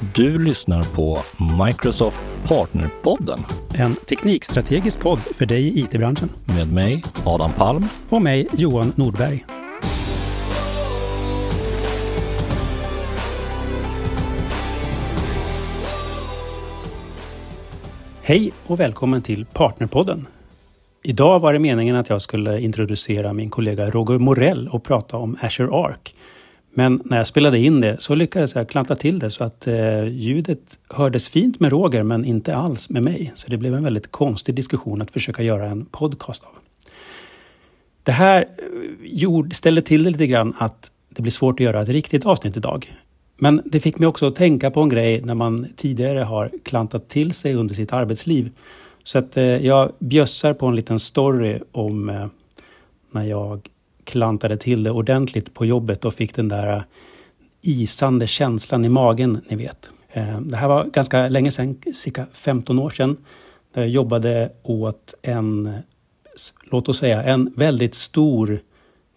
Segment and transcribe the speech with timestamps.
[0.00, 1.18] Du lyssnar på
[1.66, 3.38] Microsoft Partnerpodden
[3.74, 6.28] En teknikstrategisk podd för dig i IT-branschen.
[6.44, 7.84] med mig, Adam Palm.
[8.08, 9.44] Och mig, Johan Nordberg.
[18.22, 20.26] Hej och välkommen till Partnerpodden.
[21.02, 25.36] Idag var det meningen att jag skulle introducera min kollega Roger Morell och prata om
[25.40, 26.14] Azure Arc.
[26.78, 30.04] Men när jag spelade in det så lyckades jag klanta till det så att eh,
[30.04, 33.32] ljudet hördes fint med Roger men inte alls med mig.
[33.34, 36.50] Så det blev en väldigt konstig diskussion att försöka göra en podcast av.
[38.02, 38.44] Det här eh,
[39.02, 42.56] gjorde, ställde till det lite grann att det blir svårt att göra ett riktigt avsnitt
[42.56, 42.92] idag.
[43.36, 47.08] Men det fick mig också att tänka på en grej när man tidigare har klantat
[47.08, 48.50] till sig under sitt arbetsliv.
[49.04, 52.26] Så att eh, jag bjössar på en liten story om eh,
[53.10, 53.68] när jag
[54.06, 56.84] klantade till det ordentligt på jobbet och fick den där
[57.62, 59.90] isande känslan i magen, ni vet.
[60.08, 63.16] Eh, det här var ganska länge sedan, cirka 15 år sedan.
[63.74, 65.78] Där jag jobbade åt en,
[66.70, 68.60] låt oss säga, en väldigt stor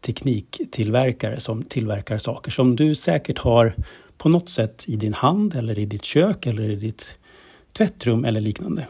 [0.00, 3.74] tekniktillverkare som tillverkar saker som du säkert har
[4.18, 7.18] på något sätt i din hand eller i ditt kök eller i ditt
[7.72, 8.86] tvättrum eller liknande.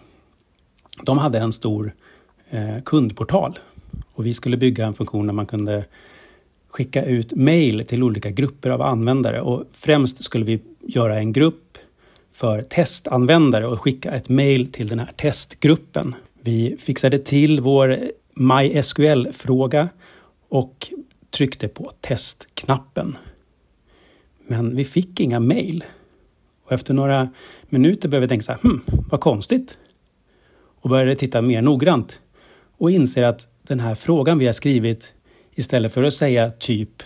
[1.02, 1.94] De hade en stor
[2.50, 3.58] eh, kundportal
[4.16, 5.84] och vi skulle bygga en funktion där man kunde
[6.68, 11.78] skicka ut mejl till olika grupper av användare och främst skulle vi göra en grupp
[12.32, 16.14] för testanvändare och skicka ett mejl till den här testgruppen.
[16.40, 17.98] Vi fixade till vår
[18.34, 19.88] MySQL-fråga
[20.48, 20.88] och
[21.30, 23.18] tryckte på testknappen.
[24.46, 25.84] Men vi fick inga mejl.
[26.64, 27.28] Och efter några
[27.68, 28.80] minuter började vi tänka så här, hmm,
[29.10, 29.78] vad konstigt.
[30.80, 32.20] Och började titta mer noggrant
[32.78, 35.14] och inser att den här frågan vi har skrivit
[35.54, 37.02] istället för att säga typ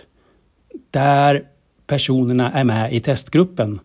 [0.89, 1.47] där
[1.87, 3.79] personerna är med i testgruppen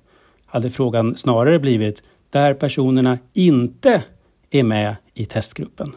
[0.47, 4.03] hade frågan snarare blivit där personerna inte
[4.51, 5.93] är med i testgruppen.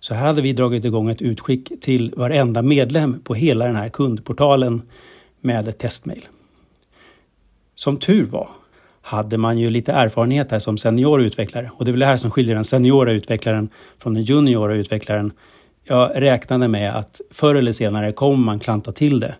[0.00, 3.88] Så här hade vi dragit igång ett utskick till varenda medlem på hela den här
[3.88, 4.82] kundportalen
[5.40, 6.28] med ett testmail.
[7.74, 8.48] Som tur var
[9.06, 12.16] hade man ju lite erfarenhet här som senior utvecklare och det är väl det här
[12.16, 15.32] som skiljer den seniora utvecklaren från den juniora utvecklaren.
[15.84, 19.34] Jag räknade med att förr eller senare kommer man klanta till det.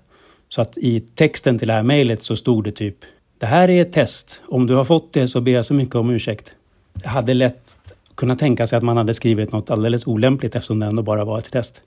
[0.48, 2.96] Så att i texten till det här mejlet så stod det typ
[3.38, 4.42] Det här är ett test.
[4.48, 6.54] Om du har fått det så ber jag så mycket om ursäkt.
[6.92, 7.78] Det hade lätt
[8.14, 11.38] kunnat tänka sig att man hade skrivit något alldeles olämpligt eftersom det ändå bara var
[11.38, 11.82] ett test.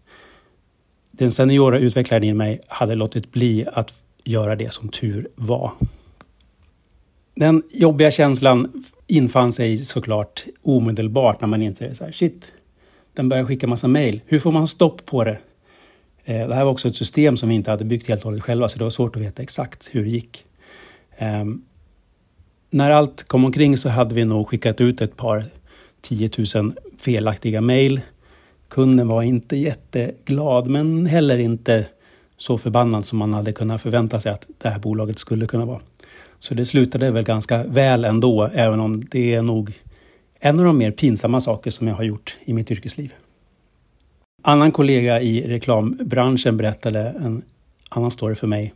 [1.12, 5.72] Den seniora utvecklaren i mig hade låtit bli att göra det som tur var.
[7.40, 12.52] Den jobbiga känslan infann sig såklart omedelbart när man inser så här, shit,
[13.14, 14.22] den börjar skicka massa mejl.
[14.26, 15.38] Hur får man stopp på det?
[16.26, 18.44] Eh, det här var också ett system som vi inte hade byggt helt och hållet
[18.44, 20.46] själva, så det var svårt att veta exakt hur det gick.
[21.18, 21.62] Ehm,
[22.70, 25.46] när allt kom omkring så hade vi nog skickat ut ett par
[26.02, 28.02] 10 000 felaktiga mejl.
[28.68, 31.86] Kunden var inte jätteglad, men heller inte
[32.38, 35.82] så förbannad som man hade kunnat förvänta sig att det här bolaget skulle kunna vara.
[36.40, 39.74] Så det slutade väl ganska väl ändå, även om det är nog
[40.40, 43.14] en av de mer pinsamma saker som jag har gjort i mitt yrkesliv.
[44.44, 47.42] Annan kollega i reklambranschen berättade en
[47.90, 48.74] annan story för mig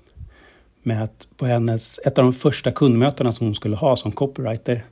[0.83, 4.83] med att på hennes, ett av de första kundmötena som hon skulle ha som copywriter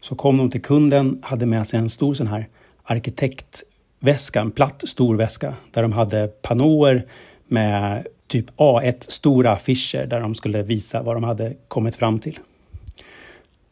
[0.00, 2.48] så kom de till kunden, hade med sig en stor sån här
[2.82, 7.06] arkitektväska, en platt stor väska där de hade pannåer
[7.48, 12.38] med typ A1 stora affischer där de skulle visa vad de hade kommit fram till.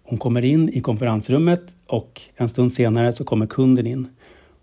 [0.02, 4.08] Hon kommer in i konferensrummet och en stund senare så kommer kunden in.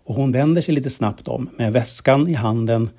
[0.04, 2.90] Och hon vänder sig lite snabbt om med väskan i handen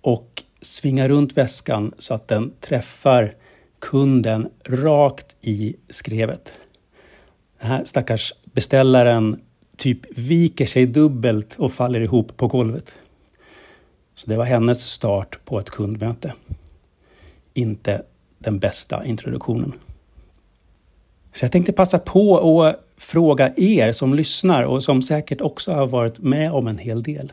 [0.00, 3.34] och svingar runt väskan så att den träffar
[3.78, 6.52] kunden rakt i skrevet.
[7.60, 9.40] Den här stackars beställaren
[9.76, 12.94] typ viker sig dubbelt och faller ihop på golvet.
[14.14, 16.32] Så det var hennes start på ett kundmöte.
[17.54, 18.02] Inte
[18.38, 19.72] den bästa introduktionen.
[21.32, 25.86] Så jag tänkte passa på att fråga er som lyssnar och som säkert också har
[25.86, 27.32] varit med om en hel del.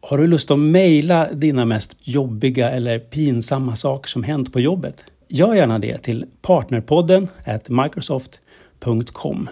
[0.00, 5.04] Har du lust att mejla dina mest jobbiga eller pinsamma saker som hänt på jobbet?
[5.28, 9.48] Gör gärna det till partnerpodden at microsoft.com.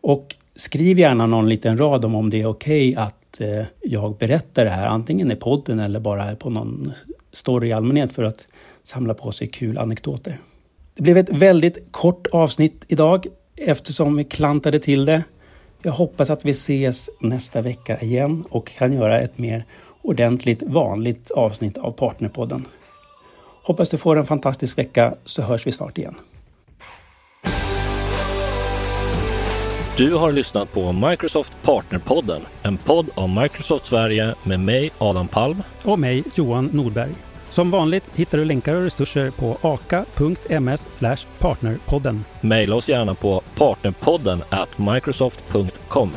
[0.00, 4.64] Och skriv gärna någon liten rad om om det är okej att eh, jag berättar
[4.64, 6.92] det här antingen i podden eller bara på någon
[7.32, 8.46] story i allmänhet för att
[8.82, 10.38] samla på sig kul anekdoter.
[10.94, 13.26] Det blev ett väldigt kort avsnitt idag
[13.56, 15.22] eftersom vi klantade till det.
[15.82, 19.64] Jag hoppas att vi ses nästa vecka igen och kan göra ett mer
[20.02, 22.66] ordentligt vanligt avsnitt av Partnerpodden.
[23.62, 26.14] Hoppas du får en fantastisk vecka så hörs vi snart igen.
[29.96, 35.62] Du har lyssnat på Microsoft Partnerpodden, en podd av Microsoft Sverige med mig Adam Palm
[35.82, 37.10] och mig Johan Nordberg.
[37.50, 40.86] Som vanligt hittar du länkar och resurser på aka.ms
[41.38, 42.24] partnerpodden.
[42.40, 46.10] Maila oss gärna på partnerpodden at microsoft.com.